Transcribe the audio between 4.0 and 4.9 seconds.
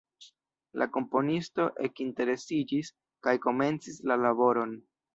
la laboron.